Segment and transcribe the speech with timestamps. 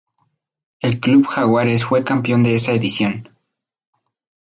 [0.79, 3.29] El club Jaguares fue campeón de esa edición.